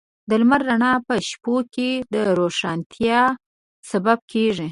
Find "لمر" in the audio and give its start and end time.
0.41-0.61